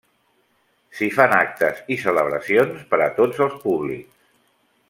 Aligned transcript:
S'hi 0.99 1.09
fan 1.17 1.35
actes 1.41 1.83
i 1.97 1.99
celebracions 2.05 2.83
per 2.95 3.01
a 3.09 3.11
tots 3.23 3.45
els 3.49 3.63
públics. 3.67 4.29